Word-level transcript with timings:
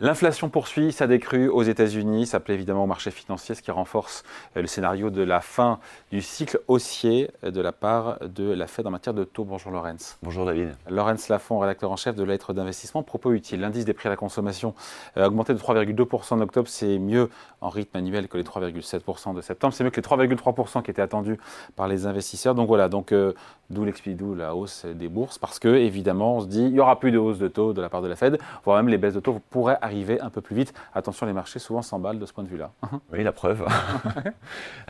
L'inflation 0.00 0.48
poursuit 0.48 0.92
sa 0.92 1.08
décrue 1.08 1.48
aux 1.48 1.64
États-Unis. 1.64 2.26
Ça 2.26 2.38
plaît 2.38 2.54
évidemment 2.54 2.84
au 2.84 2.86
marché 2.86 3.10
financier, 3.10 3.56
ce 3.56 3.62
qui 3.62 3.72
renforce 3.72 4.22
euh, 4.56 4.60
le 4.60 4.68
scénario 4.68 5.10
de 5.10 5.22
la 5.22 5.40
fin 5.40 5.80
du 6.12 6.22
cycle 6.22 6.60
haussier 6.68 7.32
euh, 7.42 7.50
de 7.50 7.60
la 7.60 7.72
part 7.72 8.20
de 8.20 8.48
la 8.48 8.68
Fed 8.68 8.86
en 8.86 8.92
matière 8.92 9.12
de 9.12 9.24
taux. 9.24 9.42
Bonjour 9.42 9.72
Lorenz. 9.72 10.16
Bonjour 10.22 10.46
David. 10.46 10.76
Lorenz 10.88 11.28
Lafont, 11.28 11.58
rédacteur 11.58 11.90
en 11.90 11.96
chef 11.96 12.14
de 12.14 12.22
lettres 12.22 12.52
d'investissement. 12.52 13.02
Propos 13.02 13.32
utile. 13.32 13.58
L'indice 13.58 13.86
des 13.86 13.92
prix 13.92 14.06
à 14.06 14.10
la 14.10 14.16
consommation 14.16 14.72
a 15.16 15.26
augmenté 15.26 15.52
de 15.52 15.58
3,2% 15.58 16.34
en 16.34 16.40
octobre. 16.42 16.68
C'est 16.68 17.00
mieux 17.00 17.28
en 17.60 17.68
rythme 17.68 17.96
annuel 17.96 18.28
que 18.28 18.36
les 18.36 18.44
3,7% 18.44 19.34
de 19.34 19.40
septembre. 19.40 19.74
C'est 19.74 19.82
mieux 19.82 19.90
que 19.90 20.00
les 20.00 20.06
3,3% 20.06 20.80
qui 20.84 20.92
étaient 20.92 21.02
attendus 21.02 21.38
par 21.74 21.88
les 21.88 22.06
investisseurs. 22.06 22.54
Donc 22.54 22.68
voilà, 22.68 22.88
donc 22.88 23.10
euh, 23.10 23.32
d'où 23.70 23.84
d'où 24.06 24.34
la 24.34 24.54
hausse 24.54 24.86
des 24.86 25.08
bourses, 25.08 25.38
parce 25.38 25.58
que 25.58 25.68
évidemment 25.68 26.36
on 26.36 26.40
se 26.40 26.46
dit 26.46 26.62
il 26.62 26.72
n'y 26.72 26.80
aura 26.80 26.98
plus 26.98 27.12
de 27.12 27.18
hausse 27.18 27.38
de 27.38 27.48
taux 27.48 27.72
de 27.72 27.82
la 27.82 27.88
part 27.88 28.02
de 28.02 28.08
la 28.08 28.16
Fed, 28.16 28.38
voire 28.64 28.76
même 28.76 28.88
les 28.88 28.98
baisses 28.98 29.14
de 29.14 29.20
taux 29.20 29.40
pourraient 29.50 29.78
arriver 29.88 30.20
un 30.20 30.30
peu 30.30 30.40
plus 30.40 30.54
vite. 30.54 30.74
Attention, 30.94 31.26
les 31.26 31.32
marchés 31.32 31.58
souvent 31.58 31.82
s'emballent 31.82 32.18
de 32.18 32.26
ce 32.26 32.32
point 32.32 32.44
de 32.44 32.48
vue-là. 32.48 32.70
Oui, 33.12 33.22
la 33.24 33.32
preuve. 33.32 33.66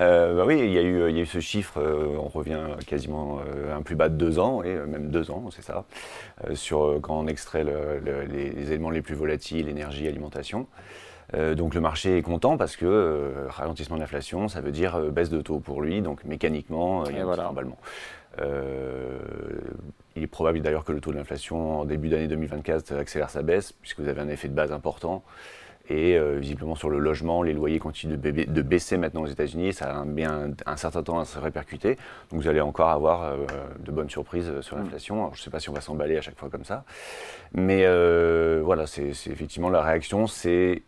Euh, 0.01 0.37
bah 0.37 0.45
oui, 0.47 0.61
il 0.61 0.71
y, 0.71 0.79
a 0.79 0.83
eu, 0.83 1.09
il 1.09 1.17
y, 1.17 1.19
a 1.19 1.23
eu, 1.23 1.27
ce 1.27 1.41
chiffre, 1.41 1.81
euh, 1.81 2.17
on 2.19 2.29
revient 2.29 2.61
quasiment 2.87 3.41
euh, 3.41 3.77
un 3.77 3.83
plus 3.83 3.97
bas 3.97 4.09
de 4.09 4.15
deux 4.15 4.39
ans, 4.39 4.63
et 4.63 4.75
même 4.75 5.11
deux 5.11 5.33
ans, 5.33 5.47
c'est 5.51 5.63
ça, 5.63 5.85
sur 6.55 7.01
quand 7.03 7.19
on 7.19 7.27
extrait 7.27 7.65
les, 7.65 8.73
éléments 8.73 8.91
les 8.91 9.03
plus 9.03 9.17
volatiles, 9.17 9.69
énergie, 9.69 10.07
alimentation. 10.07 10.67
donc 11.57 11.75
le 11.75 11.81
marché 11.81 12.17
est 12.17 12.23
content 12.23 12.57
parce 12.57 12.77
que 12.77 13.47
ralentissement 13.49 13.97
de 13.97 14.03
l'inflation, 14.03 14.47
ça 14.49 14.61
veut 14.61 14.73
dire 14.73 14.99
baisse 15.11 15.31
de 15.31 15.41
taux 15.41 15.59
pour 15.59 15.83
lui, 15.83 16.01
donc 16.01 16.25
mécaniquement, 16.25 17.05
il 17.07 17.17
y 17.17 17.19
a 17.19 17.23
un 17.23 17.25
voilà. 17.25 17.51
Il 20.19 20.25
est 20.25 20.27
probable 20.27 20.61
d'ailleurs 20.61 20.85
que 20.85 20.93
le 20.93 21.01
taux 21.01 21.13
de 21.13 21.17
l'inflation 21.17 21.81
en 21.81 21.85
début 21.85 22.09
d'année 22.09 22.29
2024 22.29 22.93
accélère 22.95 23.31
sa 23.31 23.43
baisse, 23.43 23.73
puisque 23.73 24.01
vous 24.01 24.09
avez 24.09 24.21
un 24.21 24.29
effet 24.29 24.49
de 24.49 24.55
base 24.55 24.73
important. 24.73 25.23
Et 25.91 26.19
euh, 26.19 26.37
visiblement 26.39 26.75
sur 26.75 26.91
le 26.91 26.99
logement, 26.99 27.43
les 27.43 27.55
loyers 27.55 27.79
continuent 27.79 28.19
de, 28.19 28.63
baisser 28.63 28.99
maintenant 28.99 29.23
aux 29.23 29.27
États-Unis. 29.27 29.73
Ça 29.73 30.01
a 30.01 30.05
bien 30.05 30.51
un, 30.67 30.77
certain 30.77 31.03
temps 31.03 31.19
à 31.19 31.25
se 31.25 31.39
répercuter. 31.39 31.97
Donc 32.31 32.43
vous 32.43 32.49
allez 32.49 32.61
encore 32.61 32.91
avoir 32.91 33.25
euh, 33.25 33.37
de 33.79 33.91
bonnes 33.91 34.11
surprises 34.11 34.61
sur 34.61 34.77
mm. 34.77 34.81
l'inflation. 34.83 35.31
Je 35.33 35.41
ne 35.41 35.45
sais 35.45 35.51
pas 35.51 35.61
si 35.61 35.71
on 35.71 35.73
va 35.73 35.81
s'emballer 35.81 36.19
à 36.19 36.21
chaque 36.21 36.37
fois 36.37 36.51
comme 36.51 36.65
ça. 36.65 36.85
Mais 37.55 37.85
euh, 37.87 38.61
voilà, 38.63 38.87
c'est 38.87 39.09
effectivement 39.09 39.71
la 39.71 39.83
réaction. 39.83 40.27
C'est 40.27 40.83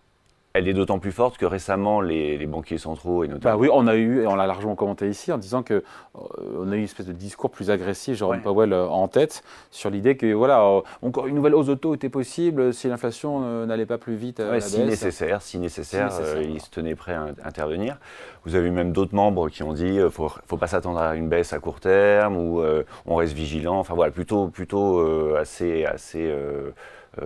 elle 0.52 0.66
est 0.66 0.72
d'autant 0.72 0.98
plus 0.98 1.12
forte 1.12 1.38
que 1.38 1.46
récemment, 1.46 2.00
les, 2.00 2.44
banquiers 2.46 2.78
centraux 2.78 3.22
et 3.22 3.28
notamment. 3.28 3.54
Bah 3.54 3.60
oui, 3.60 3.68
on 3.72 3.86
a 3.86 3.94
eu, 3.94 4.22
et 4.22 4.26
on 4.26 4.34
l'a 4.34 4.48
largement 4.48 4.74
commenté 4.74 5.08
ici, 5.08 5.30
en 5.30 5.38
disant 5.38 5.62
qu'on 5.62 5.74
euh, 5.74 6.70
a 6.70 6.74
eu 6.74 6.78
une 6.78 6.84
espèce 6.84 7.06
de 7.06 7.12
discours 7.12 7.50
plus 7.50 7.70
agressif, 7.70 8.16
Jérôme 8.16 8.42
Powell 8.42 8.72
euh, 8.72 8.88
en 8.88 9.06
tête, 9.06 9.44
sur 9.70 9.90
l'idée 9.90 10.16
que 10.16 10.32
voilà, 10.32 10.62
euh, 10.62 10.80
encore 11.02 11.28
une 11.28 11.36
nouvelle 11.36 11.54
hausse 11.54 11.68
de 11.68 11.74
taux 11.74 11.94
était 11.94 12.08
possible 12.08 12.74
si 12.74 12.88
l'inflation 12.88 13.64
n'allait 13.66 13.86
pas 13.86 13.98
plus 13.98 14.16
vite. 14.16 14.42
si, 14.60 14.80
Nécessaire, 14.80 15.40
si 15.40 15.58
nécessaire, 15.58 16.10
il 16.42 16.60
se 16.60 16.70
tenait 16.70 16.96
prêt 16.96 17.14
à 17.14 17.28
intervenir. 17.44 17.98
Vous 18.44 18.56
avez 18.56 18.68
eu 18.68 18.72
même 18.72 18.92
d'autres 18.92 19.14
membres 19.14 19.50
qui 19.50 19.62
ont 19.62 19.72
dit 19.72 19.84
qu'il 19.84 20.00
ne 20.00 20.08
faut, 20.08 20.32
faut, 20.46 20.56
pas 20.56 20.66
s'attendre 20.66 20.98
à 20.98 21.14
une 21.14 21.28
baisse 21.28 21.52
à 21.52 21.60
court 21.60 21.78
terme 21.78 22.36
ou 22.36 22.62
on 23.06 23.14
reste 23.14 23.34
vigilant. 23.34 23.78
Enfin 23.78 23.94
voilà, 23.94 24.10
plutôt, 24.10 24.48
plutôt 24.48 25.00
assez, 25.36 25.84
assez 25.84 26.34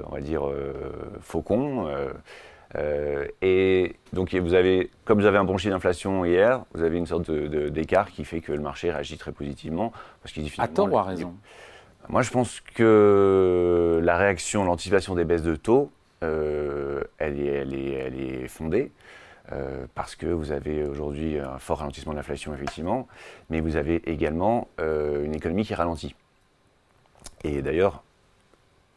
on 0.06 0.14
va 0.14 0.20
dire, 0.20 0.42
faucon. 1.20 1.86
Euh, 2.76 3.26
et 3.42 3.96
donc, 4.12 4.34
vous 4.34 4.54
avez, 4.54 4.90
comme 5.04 5.20
vous 5.20 5.26
avez 5.26 5.38
un 5.38 5.44
bon 5.44 5.56
chiffre 5.56 5.72
d'inflation 5.72 6.24
hier, 6.24 6.64
vous 6.74 6.82
avez 6.82 6.98
une 6.98 7.06
sorte 7.06 7.30
d'écart 7.30 8.10
qui 8.10 8.24
fait 8.24 8.40
que 8.40 8.52
le 8.52 8.60
marché 8.60 8.90
réagit 8.90 9.16
très 9.16 9.32
positivement. 9.32 9.92
Parce 10.22 10.32
qu'il 10.32 10.50
à 10.58 10.68
tort 10.68 10.92
ou 10.92 10.98
à 10.98 11.04
raison 11.04 11.34
Moi, 12.08 12.22
je 12.22 12.30
pense 12.30 12.60
que 12.60 14.00
la 14.02 14.16
réaction, 14.16 14.64
l'anticipation 14.64 15.14
des 15.14 15.24
baisses 15.24 15.42
de 15.42 15.56
taux, 15.56 15.90
euh, 16.22 17.02
elle, 17.18 17.40
est, 17.40 17.46
elle, 17.46 17.74
est, 17.74 17.92
elle, 17.92 18.20
est, 18.20 18.48
fondée. 18.48 18.90
Euh, 19.52 19.86
parce 19.94 20.16
que 20.16 20.26
vous 20.26 20.52
avez 20.52 20.84
aujourd'hui 20.84 21.38
un 21.38 21.58
fort 21.58 21.78
ralentissement 21.78 22.12
de 22.12 22.16
l'inflation, 22.16 22.54
effectivement, 22.54 23.06
mais 23.50 23.60
vous 23.60 23.76
avez 23.76 23.96
également 24.10 24.68
une 24.78 25.34
économie 25.34 25.64
qui 25.64 25.74
ralentit. 25.74 26.14
Et 27.44 27.60
d'ailleurs, 27.60 28.02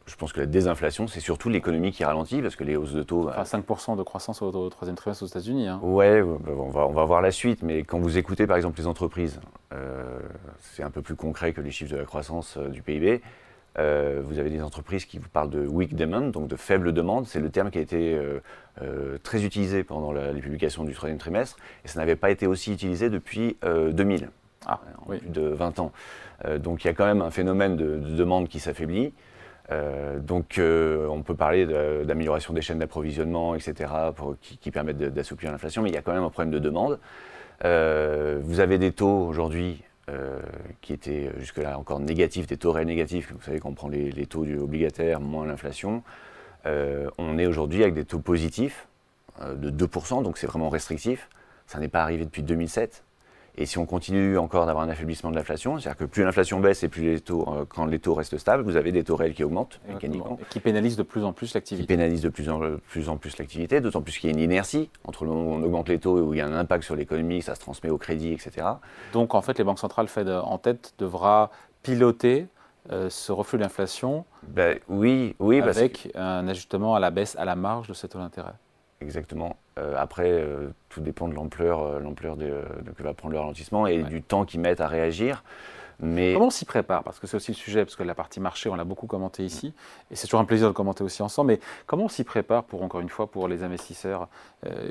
je 0.08 0.16
pense 0.16 0.32
que 0.32 0.40
la 0.40 0.46
désinflation, 0.46 1.08
c'est 1.08 1.20
surtout 1.20 1.50
l'économie 1.50 1.92
qui 1.92 2.04
ralentit 2.06 2.42
parce 2.42 2.56
que 2.56 2.64
les 2.64 2.78
hausses 2.78 2.94
de 2.94 3.04
taux. 3.04 3.30
Enfin, 3.30 3.60
5% 3.60 3.98
de 3.98 4.04
croissance 4.04 4.42
au, 4.42 4.70
troisième 4.70 4.96
trimestre 4.96 5.24
aux 5.24 5.28
États-Unis. 5.28 5.68
Hein. 5.68 5.80
Ouais, 5.84 6.22
bah, 6.22 6.54
on 6.58 6.70
va, 6.70 6.88
on 6.88 6.94
va 6.94 7.04
voir 7.04 7.22
la 7.22 7.32
suite, 7.32 7.62
mais 7.62 7.84
quand 7.84 8.00
vous 8.00 8.18
écoutez 8.18 8.48
par 8.48 8.56
exemple 8.56 8.80
les 8.80 8.88
entreprises, 8.88 9.42
euh, 9.74 10.20
c'est 10.62 10.84
un 10.84 10.90
peu 10.90 11.02
plus 11.02 11.16
concret 11.16 11.52
que 11.52 11.60
les 11.60 11.72
chiffres 11.72 11.92
de 11.92 11.98
la 11.98 12.06
croissance 12.06 12.56
euh, 12.58 12.70
du 12.70 12.82
PIB. 12.82 13.22
Euh, 13.80 14.22
vous 14.24 14.40
avez 14.40 14.50
des 14.50 14.64
entreprises 14.64 15.06
qui 15.06 15.20
vous 15.20 15.28
parlent 15.28 15.50
de 15.50 15.68
weak 15.68 15.94
demand, 15.94 16.32
donc 16.32 16.48
de 16.48 16.56
faible 16.56 16.94
demande. 16.94 17.28
C'est 17.28 17.42
le 17.42 17.50
terme 17.50 17.70
qui 17.70 17.78
a 17.78 17.82
été 17.82 18.20
très 19.24 19.44
utilisé 19.44 19.84
pendant 19.84 20.12
la, 20.12 20.32
les 20.32 20.42
publications 20.42 20.84
du 20.84 20.94
troisième 20.94 21.20
trimestre, 21.20 21.58
et 21.84 21.88
ça 21.88 22.00
n'avait 22.00 22.16
pas 22.16 22.32
été 22.32 22.48
aussi 22.48 22.72
utilisé 22.72 23.10
depuis 23.12 23.58
2000, 23.64 24.30
ah, 24.66 24.80
plus 25.08 25.20
de 25.28 25.42
20 25.42 25.80
ans. 25.80 25.92
donc 26.58 26.84
il 26.84 26.88
y 26.88 26.90
a 26.90 26.94
quand 26.94 27.06
même 27.06 27.22
un 27.22 27.30
phénomène 27.30 27.76
de 27.76 27.98
demande 27.98 28.48
qui 28.48 28.60
s'affaiblit. 28.60 29.14
Euh, 29.72 30.20
donc 30.20 30.58
euh, 30.58 31.08
on 31.08 31.24
peut 31.24 31.36
parler 31.36 31.66
d'amélioration 32.06 32.54
des 32.54 32.62
chaînes 32.62 32.80
d'approvisionnement, 32.80 33.56
etc., 33.56 33.92
qui, 34.42 34.72
permettent 34.72 34.98
d'assouplir 34.98 35.52
l'inflation, 35.52 35.82
mais 35.82 35.90
il 35.90 35.96
y 35.96 35.98
a 35.98 36.02
quand 36.02 36.14
même 36.14 36.24
un 36.24 36.30
problème 36.30 36.52
de 36.52 36.60
demande. 36.60 37.00
Euh, 37.66 38.40
vous 38.44 38.60
avez 38.60 38.78
des 38.78 38.92
taux 38.92 39.26
aujourd'hui 39.28 39.84
qui 40.80 40.94
étaient 40.94 41.32
jusque-là 41.38 41.78
encore 41.78 42.00
négatifs, 42.00 42.48
des 42.48 42.56
taux 42.56 42.72
réels 42.72 42.88
négatifs, 42.88 43.34
vous 43.34 43.42
savez 43.42 43.60
qu'on 43.60 43.74
prend 43.74 43.90
les, 43.90 44.26
taux 44.26 44.46
du 44.46 44.58
obligataire 44.58 45.20
moins 45.20 45.46
l'inflation. 45.46 46.02
on 46.64 47.38
est 47.38 47.46
aujourd'hui 47.46 47.84
avec 47.84 47.94
des 47.94 48.06
taux 48.06 48.20
positifs 48.20 48.88
de 49.42 49.70
2%, 49.70 50.24
donc 50.24 50.38
c'est 50.38 50.48
vraiment 50.48 50.70
restrictif. 50.70 51.28
Ça 51.66 51.80
n'est 51.80 51.90
pas 51.90 52.04
arrivé 52.04 52.24
depuis 52.24 52.42
2007. 52.42 53.04
Et 53.60 53.66
si 53.66 53.80
on 53.80 53.88
continue 53.88 54.38
encore 54.38 54.68
d'avoir 54.68 54.86
un 54.86 54.90
affaiblissement 54.90 55.32
de 55.32 55.36
l'inflation, 55.36 55.80
c'est-à-dire 55.80 55.98
que 55.98 56.06
plus 56.06 56.24
l'inflation 56.24 56.60
baisse 56.60 56.84
et 56.84 56.90
plus 56.90 57.02
les 57.02 57.20
taux, 57.20 57.44
euh, 57.48 57.66
quand 57.68 57.86
les 57.86 57.98
taux 57.98 58.14
restent 58.14 58.38
stables, 58.38 58.64
vous 58.64 58.76
avez 58.76 58.92
des 58.92 59.04
taux 59.04 59.16
réels 59.16 59.34
qui 59.34 59.44
augmentent 59.44 59.80
mécaniquement. 59.88 60.38
Et 60.40 60.46
qui 60.50 60.60
pénalisent 60.60 60.96
de 60.96 61.04
plus 61.04 61.24
en 61.24 61.34
plus 61.34 61.56
l'activité. 61.56 61.84
Qui 61.84 61.88
pénalisent 61.88 62.22
de 62.22 62.30
plus 62.30 62.50
en 62.50 62.60
plus, 62.88 63.10
en 63.10 63.18
plus 63.18 63.38
l'activité, 63.40 63.82
d'autant 63.82 64.02
plus 64.02 64.20
qu'il 64.20 64.30
y 64.30 64.34
a 64.34 64.36
une 64.36 64.44
inertie 64.44 64.92
entre 65.06 65.26
le 65.26 65.32
moment 65.32 65.50
où 65.50 65.54
on 65.54 65.64
augmente 65.64 65.90
les 65.90 65.98
taux 65.98 66.20
et 66.20 66.22
où 66.22 66.34
il 66.36 66.38
y 66.38 66.42
a 66.42 66.46
un 66.46 66.54
impact 66.54 66.84
sur 66.84 66.96
l'économie, 66.96 67.42
ça 67.42 67.56
se 67.56 67.60
transmet 67.60 67.90
au 67.90 67.98
crédit, 67.98 68.32
etc. 68.32 68.68
Donc 69.12 69.34
en 69.34 69.42
fait, 69.42 69.58
les 69.58 69.64
banques 69.64 69.80
centrales 69.80 70.08
Fed 70.08 70.30
en 70.30 70.60
tête 70.60 70.94
devra 71.00 71.50
piloter 71.82 72.48
euh, 72.92 73.10
ce 73.10 73.32
reflux 73.32 73.58
d'inflation 73.58 74.24
ben, 74.48 74.80
oui, 74.88 75.36
oui, 75.40 75.62
avec 75.62 76.12
un 76.16 76.48
ajustement 76.48 76.96
à 76.96 77.00
la 77.00 77.10
baisse, 77.10 77.36
à 77.38 77.44
la 77.44 77.56
marge 77.56 77.88
de 77.88 77.94
ces 77.94 78.08
taux 78.08 78.20
d'intérêt. 78.20 78.54
Exactement. 79.02 79.58
Euh, 79.78 79.96
après, 79.98 80.32
euh, 80.32 80.70
tout 80.90 81.02
dépend 81.02 81.28
de 81.28 81.36
l'ampleur, 81.36 81.82
euh, 81.82 82.00
l'ampleur 82.00 82.36
que 82.36 83.04
va 83.04 83.14
prendre 83.14 83.34
le 83.34 83.40
ralentissement 83.40 83.86
et 83.86 84.04
du 84.04 84.22
temps 84.22 84.46
qu'ils 84.46 84.60
mettent 84.60 84.82
à 84.82 84.88
réagir. 84.88 85.44
Mais... 86.00 86.34
Comment 86.34 86.48
on 86.48 86.52
s'y 86.52 86.66
prépare? 86.66 87.04
Parce 87.04 87.20
que 87.20 87.26
c'est 87.26 87.38
aussi 87.38 87.52
le 87.52 87.58
sujet, 87.58 87.84
parce 87.84 87.96
que 87.96 88.04
la 88.04 88.14
partie 88.14 88.40
marché, 88.40 88.70
on 88.70 88.76
l'a 88.76 88.84
beaucoup 88.84 89.08
commenté 89.08 89.44
ici, 89.44 89.74
et 90.12 90.16
c'est 90.16 90.28
toujours 90.28 90.40
un 90.40 90.46
plaisir 90.46 90.68
de 90.68 90.74
commenter 90.74 91.04
aussi 91.04 91.24
ensemble, 91.24 91.54
mais 91.54 91.60
comment 91.88 92.04
on 92.04 92.10
s'y 92.10 92.24
prépare 92.24 92.66
pour, 92.66 92.84
encore 92.84 93.02
une 93.02 93.10
fois, 93.10 93.26
pour 93.26 93.48
les 93.48 93.64
investisseurs? 93.64 94.28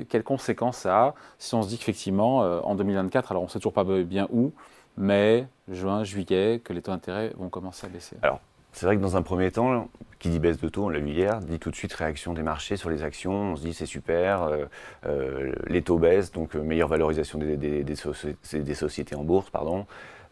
Quelles 0.08 0.24
conséquences 0.24 0.78
ça 0.78 1.04
a 1.04 1.14
si 1.38 1.54
on 1.54 1.62
se 1.62 1.68
dit 1.68 1.78
qu'effectivement, 1.78 2.38
en 2.38 2.74
2024, 2.74 3.30
alors 3.30 3.44
on 3.44 3.46
ne 3.46 3.50
sait 3.50 3.60
toujours 3.60 3.72
pas 3.72 3.84
bien 3.84 4.26
où, 4.32 4.52
mai, 4.96 5.46
juin, 5.68 6.02
juillet, 6.02 6.60
que 6.64 6.72
les 6.72 6.82
taux 6.82 6.90
d'intérêt 6.90 7.32
vont 7.36 7.50
commencer 7.50 7.86
à 7.86 7.88
baisser? 7.88 8.16
Alors, 8.22 8.40
c'est 8.76 8.84
vrai 8.84 8.98
que 8.98 9.00
dans 9.00 9.16
un 9.16 9.22
premier 9.22 9.50
temps, 9.50 9.88
qui 10.18 10.28
dit 10.28 10.38
baisse 10.38 10.60
de 10.60 10.68
taux, 10.68 10.84
on 10.84 10.88
l'a 10.90 10.98
vu 10.98 11.08
hier, 11.08 11.38
dit 11.38 11.58
tout 11.58 11.70
de 11.70 11.76
suite 11.76 11.94
réaction 11.94 12.34
des 12.34 12.42
marchés 12.42 12.76
sur 12.76 12.90
les 12.90 13.02
actions. 13.02 13.52
On 13.52 13.56
se 13.56 13.62
dit 13.62 13.72
c'est 13.72 13.86
super, 13.86 14.42
euh, 14.42 14.66
euh, 15.06 15.52
les 15.66 15.80
taux 15.80 15.96
baissent, 15.96 16.30
donc 16.30 16.54
euh, 16.54 16.60
meilleure 16.60 16.88
valorisation 16.88 17.38
des, 17.38 17.56
des, 17.56 18.74
sociétés 18.74 19.14
en 19.14 19.24
bourse, 19.24 19.48
pardon. 19.48 19.86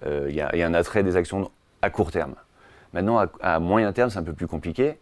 Il 0.05 0.35
y, 0.35 0.43
a 0.43 0.67
un 0.67 0.75
attrait 0.75 1.03
des 1.03 1.17
actions 1.17 1.51
à 1.81 1.89
court 1.89 2.11
terme. 2.13 2.35
Maintenant, 2.93 3.25
à 3.41 3.59
moyen 3.61 3.91
terme, 3.95 4.11
c'est 4.11 4.19
un 4.19 4.23
peu 4.23 4.35
plus 4.35 4.47
compliqué. 4.47 4.99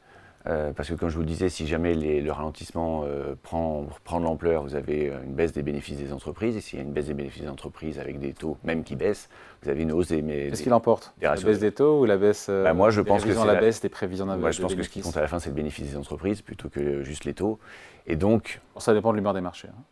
Euh, 0.46 0.72
parce 0.72 0.88
que 0.88 0.94
comme 0.94 1.08
je 1.08 1.14
vous 1.14 1.20
le 1.20 1.26
disais, 1.26 1.48
si 1.48 1.66
jamais 1.66 1.94
le 1.94 2.32
ralentissement 2.32 3.04
euh, 3.06 3.34
prend, 3.42 3.86
prend, 4.04 4.18
de 4.18 4.24
l'ampleur, 4.24 4.62
vous 4.62 4.74
avez 4.74 5.08
euh, 5.08 5.22
une 5.24 5.34
baisse 5.34 5.52
des 5.52 5.62
bénéfices 5.62 5.98
des 5.98 6.12
entreprises. 6.12 6.56
Et 6.56 6.60
s'il 6.60 6.78
y 6.78 6.82
a 6.82 6.84
une 6.84 6.92
baisse 6.92 7.06
des 7.06 7.14
bénéfices 7.14 7.42
des 7.42 7.48
entreprises 7.48 7.98
avec 7.98 8.18
des 8.18 8.32
taux 8.32 8.56
même 8.64 8.82
qui 8.82 8.96
baissent, 8.96 9.28
vous 9.62 9.70
avez 9.70 9.82
une 9.82 9.92
hausse 9.92 10.08
des... 10.08 10.22
Qu'est-ce 10.22 10.62
qui 10.62 10.68
l'emporte 10.68 11.14
La 11.20 11.36
baisse 11.36 11.60
des 11.60 11.72
taux 11.72 12.00
ou 12.00 12.04
la 12.04 12.16
baisse, 12.16 12.50
bah, 12.50 12.74
moi, 12.74 12.90
je 12.90 13.00
pense 13.00 13.24
que 13.24 13.30
la, 13.30 13.54
baisse 13.54 13.80
des 13.80 13.88
prévisions 13.88 14.26
Moi, 14.26 14.50
je 14.50 14.60
pense 14.60 14.74
que 14.74 14.82
ce 14.82 14.88
qui 14.88 15.00
compte 15.00 15.16
à 15.16 15.20
la 15.20 15.28
fin, 15.28 15.38
c'est 15.38 15.50
le 15.50 15.54
bénéfice 15.54 15.90
des 15.90 15.96
entreprises 15.96 16.42
plutôt 16.42 16.68
que 16.68 17.02
juste 17.02 17.24
les 17.24 17.34
taux. 17.34 17.58
Et 18.06 18.16
donc... 18.16 18.60
ça 18.78 18.94
dépend 18.94 19.12
de 19.12 19.16
l'humeur 19.16 19.34
des 19.34 19.40
marchés. 19.40 19.68
Hein. 19.68 19.82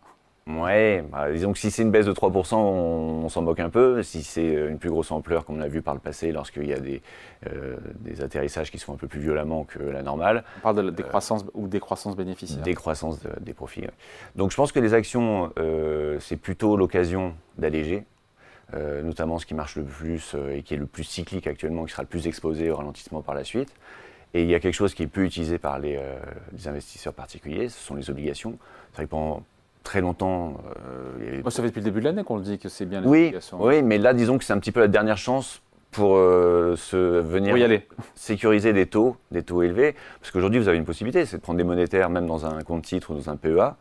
Ouais, 0.59 1.05
bah, 1.11 1.31
disons 1.31 1.53
que 1.53 1.59
si 1.59 1.71
c'est 1.71 1.83
une 1.83 1.91
baisse 1.91 2.07
de 2.07 2.13
3%, 2.13 2.55
on, 2.55 3.29
s'en 3.29 3.43
moque 3.43 3.61
un 3.61 3.71
peu. 3.71 4.03
Si 4.03 4.23
c'est 4.23 4.53
une 4.53 4.79
plus 4.79 4.91
grosse 4.91 5.11
ampleur, 5.11 5.45
comme 5.45 5.57
on 5.57 5.59
l'a 5.59 5.69
vu 5.69 5.83
par 5.83 5.95
le 5.95 6.01
passé, 6.01 6.33
lorsqu'il 6.33 6.67
y 6.67 6.73
a 6.73 6.81
des, 6.81 7.03
euh, 7.47 7.77
des, 8.01 8.23
atterrissages 8.23 8.71
qui 8.71 8.79
sont 8.79 8.93
un 8.93 8.97
peu 8.97 9.07
plus 9.07 9.21
violemment 9.21 9.65
que 9.65 9.79
la 9.79 10.03
normale. 10.03 10.45
On 10.59 10.61
parle 10.63 10.77
de 10.77 10.83
la 10.83 10.91
décroissance 10.91 11.45
ou 11.55 11.69
décroissance 11.69 12.17
bénéficiaire. 12.17 12.63
Décroissance 12.63 13.21
des 13.41 13.55
profits. 13.55 13.85
Donc 14.37 14.51
je 14.51 14.57
pense 14.57 14.73
que 14.73 14.81
les 14.81 14.95
actions, 14.95 15.53
euh, 15.59 16.19
c'est 16.21 16.37
plutôt 16.37 16.77
l'occasion 16.77 17.35
d'alléger. 17.59 18.05
Euh, 18.73 19.03
notamment 19.03 19.41
ce 19.41 19.47
qui 19.47 19.55
marche 19.55 19.75
le 19.75 19.83
plus 19.83 20.37
et 20.53 20.63
qui 20.63 20.75
est 20.75 20.77
le 20.77 20.87
plus 20.87 21.03
cyclique 21.03 21.49
actuellement, 21.49 21.85
qui 21.87 21.91
sera 21.91 22.05
le 22.05 22.09
plus 22.09 22.29
exposé 22.29 22.71
au 22.71 22.77
ralentissement 22.77 23.21
par 23.21 23.35
la 23.35 23.43
suite. 23.43 23.75
Et 24.33 24.43
il 24.43 24.49
y 24.49 24.55
a 24.55 24.61
quelque 24.61 24.75
chose 24.75 24.95
qui 24.95 25.03
est 25.03 25.09
peu 25.09 25.25
utilisé 25.25 25.59
par 25.59 25.81
les, 25.81 26.01
les 26.53 26.69
investisseurs 26.69 27.13
particuliers, 27.13 27.69
ce 27.69 27.81
sont 27.81 27.97
les 27.97 28.11
obligations. 28.11 28.59
C'est 28.91 28.99
vrai 28.99 29.05
que 29.07 29.11
pendant 29.11 29.43
très 29.83 30.01
longtemps. 30.01 30.55
Euh, 31.21 31.43
ça 31.51 31.63
fait 31.63 31.69
depuis 31.69 31.81
le 31.81 31.85
début 31.85 32.01
de 32.01 32.05
l'année 32.05 32.25
qu'on 32.25 32.37
le 32.37 32.43
dit 32.43 32.59
que 32.59 32.69
c'est 32.69 32.87
bien 32.87 33.01
les 33.01 33.09
oui, 33.09 33.35
Oui, 33.59 33.83
mais 33.83 33.99
là, 33.99 34.15
disons 34.15 34.39
que 34.39 34.45
c'est 34.45 34.53
un 34.53 34.59
petit 34.59 34.73
peu 34.73 34.81
la 34.81 34.89
dernière 34.89 35.19
chance 35.19 35.63
pour 35.91 36.17
euh, 36.17 36.77
se 36.77 36.97
venir 37.21 37.55
aller. 37.55 37.87
sécuriser 38.15 38.73
des 38.73 38.87
taux, 38.87 39.17
des 39.33 39.43
taux 39.43 39.63
élevés. 39.63 39.97
Parce 40.21 40.31
qu'aujourd'hui, 40.31 40.61
vous 40.61 40.69
avez 40.69 40.79
une 40.79 40.85
possibilité, 40.85 41.27
c'est 41.27 41.39
de 41.39 41.43
prendre 41.43 41.57
des 41.57 41.65
monétaires, 41.65 42.11
même 42.11 42.27
dans 42.27 42.47
un 42.47 42.63
compte 42.63 42.83
titre 42.83 43.11
ou 43.11 43.15
dans 43.15 43.31
un 43.31 43.37
PEA. 43.37 43.77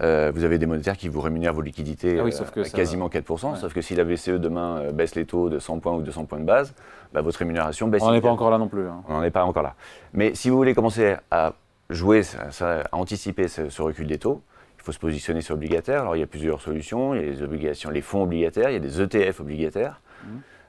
Euh, 0.00 0.32
vous 0.34 0.44
avez 0.44 0.58
des 0.58 0.66
monétaires 0.66 0.96
qui 0.96 1.08
vous 1.08 1.20
rémunèrent 1.20 1.52
vos 1.52 1.60
liquidités 1.60 2.18
ah 2.18 2.24
à 2.24 2.68
quasiment 2.70 3.08
4%, 3.08 3.56
sauf 3.56 3.74
que 3.74 3.82
si 3.82 3.94
la 3.94 4.04
BCE 4.04 4.40
demain 4.40 4.90
baisse 4.90 5.14
les 5.14 5.26
taux 5.26 5.50
de 5.50 5.58
100 5.58 5.80
points 5.80 5.92
ou 5.92 6.00
200 6.00 6.24
points 6.24 6.40
de 6.40 6.44
base, 6.44 6.72
bah, 7.12 7.20
votre 7.20 7.38
rémunération 7.38 7.88
baisse. 7.88 8.02
On 8.02 8.06
n'en 8.06 8.14
est 8.14 8.22
pas 8.22 8.30
encore 8.30 8.50
là 8.50 8.58
non 8.58 8.68
plus. 8.68 8.88
Hein. 8.88 9.02
On 9.06 9.12
n'en 9.12 9.22
est 9.22 9.30
pas 9.30 9.44
encore 9.44 9.62
là. 9.62 9.74
Mais 10.14 10.34
si 10.34 10.48
vous 10.48 10.56
voulez 10.56 10.74
commencer 10.74 11.16
à 11.30 11.52
jouer, 11.90 12.22
à 12.60 12.82
anticiper 12.92 13.48
ce 13.48 13.82
recul 13.82 14.06
des 14.06 14.18
taux, 14.18 14.42
il 14.82 14.84
faut 14.84 14.92
se 14.92 14.98
positionner 14.98 15.42
sur 15.42 15.54
obligataire. 15.54 16.00
Alors 16.00 16.16
il 16.16 16.18
y 16.18 16.24
a 16.24 16.26
plusieurs 16.26 16.60
solutions. 16.60 17.14
Il 17.14 17.20
y 17.20 17.24
a 17.24 17.26
les 17.26 17.42
obligations, 17.42 17.88
les 17.88 18.00
fonds 18.00 18.24
obligataires, 18.24 18.68
il 18.68 18.72
y 18.72 18.76
a 18.76 18.80
des 18.80 19.00
ETF 19.00 19.40
obligataires. 19.40 20.00
Mmh. 20.24 20.28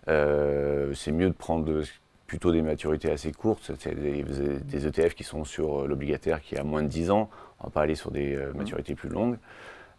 Euh, 0.10 0.94
c'est 0.94 1.12
mieux 1.12 1.30
de 1.30 1.34
prendre 1.34 1.82
plutôt 2.28 2.52
des 2.52 2.62
maturités 2.62 3.10
assez 3.10 3.32
courtes. 3.32 3.72
C'est 3.80 3.96
des, 3.96 4.88
ETF 4.88 5.16
qui 5.16 5.24
sont 5.24 5.46
sur 5.46 5.88
l'obligataire 5.88 6.42
qui 6.42 6.56
a 6.56 6.64
moins 6.64 6.84
de 6.84 6.90
10 6.90 7.10
ans. 7.10 7.28
On 7.60 7.64
va 7.64 7.70
pas 7.72 7.82
aller 7.82 7.96
sur 7.96 8.12
des 8.12 8.36
euh, 8.36 8.52
mmh. 8.54 8.58
maturités 8.58 8.94
plus 8.94 9.10
longues. 9.10 9.38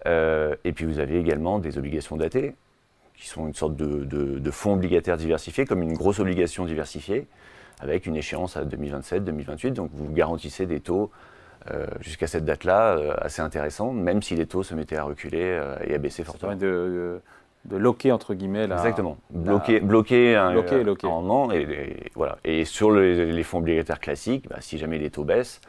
Euh, 0.06 0.54
et 0.62 0.72
puis 0.72 0.84
vous 0.84 1.00
avez 1.00 1.18
également 1.18 1.58
des 1.58 1.76
obligations 1.76 2.16
datées, 2.16 2.54
qui 3.16 3.26
sont 3.26 3.48
une 3.48 3.54
sorte 3.54 3.74
de, 3.74 4.04
de 4.04 4.50
fonds 4.52 4.74
obligataires 4.74 5.16
diversifiés, 5.16 5.64
comme 5.64 5.82
une 5.82 5.94
grosse 5.94 6.20
obligation 6.20 6.66
diversifiée, 6.66 7.26
avec 7.80 8.06
une 8.06 8.14
échéance 8.14 8.56
à 8.56 8.64
2027, 8.64 9.24
2028. 9.24 9.72
Donc 9.72 9.90
vous 9.92 10.12
garantissez 10.12 10.66
des 10.66 10.78
taux 10.78 11.10
euh, 11.70 11.86
jusqu'à 12.00 12.26
cette 12.26 12.44
date-là 12.44 12.98
euh, 12.98 13.14
assez 13.16 13.40
intéressant, 13.40 13.90
même 13.90 14.20
si 14.20 14.34
les 14.34 14.44
taux 14.44 14.62
se 14.62 14.74
mettaient 14.74 14.98
à 14.98 15.04
reculer 15.04 15.44
euh, 15.44 15.76
et 15.86 15.94
à 15.94 15.98
baisser 15.98 16.22
fortement. 16.22 16.54
De, 16.54 17.22
de, 17.64 17.76
loquer 17.78 18.12
entre 18.12 18.34
guillemets 18.34 18.66
là. 18.66 18.76
Exactement. 18.76 19.16
Bloquer, 19.30 19.80
bloquer 19.80 20.36
un, 20.36 20.62
rendement 21.04 21.50
et, 21.52 22.10
voilà. 22.14 22.36
Et 22.44 22.66
sur 22.66 22.90
les 22.90 23.42
fonds 23.44 23.58
obligataires 23.58 23.98
classiques, 23.98 24.46
bah, 24.50 24.58
si 24.60 24.76
jamais 24.76 24.98
les 24.98 25.08
taux 25.08 25.24
baissent, 25.24 25.62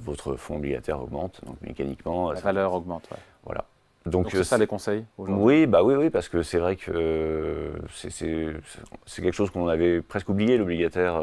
votre 0.00 0.34
fonds 0.34 0.56
obligataire 0.56 1.00
augmente, 1.00 1.40
donc 1.46 1.56
mécaniquement. 1.62 2.32
La 2.32 2.40
valeur 2.40 2.74
augmente. 2.74 3.08
Voilà. 3.44 3.64
Donc 4.06 4.32
c'est 4.32 4.42
ça 4.42 4.58
les 4.58 4.66
conseils 4.66 5.04
Oui, 5.18 5.66
bah 5.66 5.84
oui, 5.84 5.94
oui, 5.94 6.10
parce 6.10 6.28
que 6.28 6.42
c'est 6.42 6.58
vrai 6.58 6.74
que 6.74 7.70
c'est 7.94 9.22
quelque 9.22 9.32
chose 9.32 9.50
qu'on 9.50 9.68
avait 9.68 10.02
presque 10.02 10.28
oublié 10.28 10.58
l'obligataire. 10.58 11.22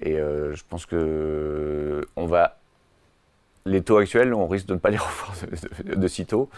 et 0.00 0.14
je 0.14 0.62
pense 0.68 0.86
que 0.86 2.06
on 2.14 2.26
va 2.26 2.59
les 3.66 3.82
taux 3.82 3.98
actuels, 3.98 4.34
on 4.34 4.46
risque 4.46 4.66
de 4.66 4.74
ne 4.74 4.78
pas 4.78 4.90
les 4.90 4.96
revoir 4.98 5.34
de, 5.84 6.08
sitôt 6.08 6.48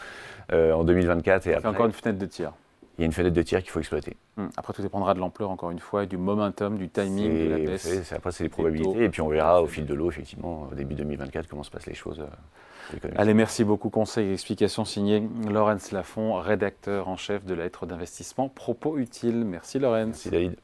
euh, 0.53 0.73
en 0.73 0.85
2024 0.85 1.47
et 1.47 1.55
après. 1.55 1.69
encore 1.69 1.87
une 1.87 1.93
fenêtre 1.93 2.19
de 2.19 2.27
tir. 2.27 2.53
Il 2.99 3.01
y 3.01 3.05
a 3.05 3.07
une 3.07 3.13
fenêtre 3.13 3.35
de 3.35 3.43
tir 3.43 3.61
qu'il 3.61 3.71
faut 3.71 3.81
exploiter. 3.81 4.17
Hum, 4.37 4.51
après, 4.57 4.75
tout 4.75 4.83
dépendra 4.83 5.15
de 5.15 5.19
l'ampleur, 5.19 5.51
encore 5.51 5.71
une 5.71 5.79
fois, 5.79 6.05
du 6.05 6.19
momentum, 6.19 6.77
du 6.77 6.91
timing 6.91 7.49
de 7.49 7.51
la 7.51 7.59
baisse. 7.59 8.13
après, 8.13 8.33
c'est 8.33 8.45
les 8.45 8.51
probabilités. 8.51 9.05
Et 9.05 9.09
puis, 9.09 9.23
on 9.23 9.29
verra 9.29 9.63
au 9.63 9.67
fil 9.67 9.87
de 9.87 9.95
l'eau, 9.95 10.11
effectivement, 10.11 10.69
au 10.71 10.75
début 10.75 10.95
2024, 10.95 11.49
comment 11.49 11.63
se 11.63 11.71
passent 11.71 11.87
les 11.87 11.95
choses. 11.95 12.21
Euh, 12.21 13.09
Allez, 13.17 13.33
merci 13.33 13.65
beaucoup. 13.65 13.89
Conseil 13.89 14.29
et 14.29 14.33
explication 14.35 14.85
signé 14.85 15.27
Laurence 15.49 15.93
Lafont, 15.93 16.35
rédacteur 16.35 17.09
en 17.09 17.17
chef 17.17 17.45
de 17.47 17.55
la 17.55 17.65
lettre 17.65 17.87
d'investissement. 17.87 18.49
Propos 18.49 18.99
utiles. 18.99 19.45
Merci, 19.45 19.79
Laurence. 19.79 20.07
Merci, 20.07 20.31
David. 20.31 20.57